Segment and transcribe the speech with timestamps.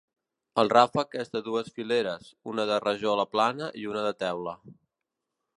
[0.61, 4.61] El ràfec és de dues fileres, una de rajola plana i una de teula.